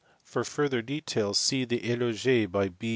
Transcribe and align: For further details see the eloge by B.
For 0.23 0.43
further 0.43 0.81
details 0.81 1.37
see 1.39 1.63
the 1.63 1.81
eloge 1.87 2.51
by 2.51 2.69
B. 2.69 2.89